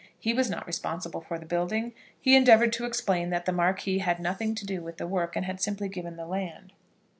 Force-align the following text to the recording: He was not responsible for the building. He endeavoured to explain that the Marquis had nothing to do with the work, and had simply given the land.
He 0.17 0.33
was 0.33 0.49
not 0.49 0.65
responsible 0.65 1.21
for 1.21 1.37
the 1.37 1.45
building. 1.45 1.93
He 2.19 2.35
endeavoured 2.35 2.73
to 2.73 2.85
explain 2.85 3.29
that 3.29 3.45
the 3.45 3.51
Marquis 3.51 3.99
had 3.99 4.19
nothing 4.19 4.55
to 4.55 4.65
do 4.65 4.81
with 4.81 4.97
the 4.97 5.05
work, 5.05 5.35
and 5.35 5.45
had 5.45 5.61
simply 5.61 5.89
given 5.89 6.15
the 6.15 6.25
land. 6.25 6.73